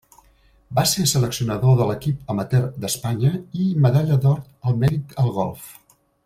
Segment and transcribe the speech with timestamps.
[0.77, 3.33] Va ser seleccionador de l'equip Amateur d'Espanya
[3.65, 5.71] i Medalla d'Or al Mèrit al golf.